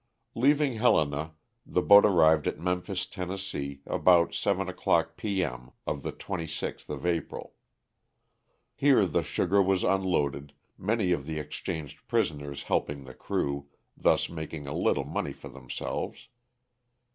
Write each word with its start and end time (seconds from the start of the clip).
Leaving 0.33 0.77
Helena 0.77 1.35
the 1.63 1.83
boat 1.83 2.07
arrived 2.07 2.47
at 2.47 2.59
Memphis, 2.59 3.05
Tenn., 3.05 3.37
about 3.85 4.33
seven 4.33 4.67
o'clock, 4.67 5.15
p. 5.15 5.43
M.,of 5.43 6.01
the 6.01 6.11
26th 6.11 6.89
of 6.89 7.05
April. 7.05 7.53
Here 8.73 9.05
the 9.05 9.21
sugar 9.21 9.61
was 9.61 9.83
unloaded, 9.83 10.53
many 10.75 11.11
of 11.11 11.27
the 11.27 11.37
exchanged 11.37 12.07
prisoners 12.07 12.63
helping 12.63 13.03
the 13.03 13.13
crew, 13.13 13.67
thus 13.95 14.27
making 14.27 14.65
a 14.65 14.73
little 14.75 15.05
money 15.05 15.33
for 15.33 15.49
themselves. 15.49 16.29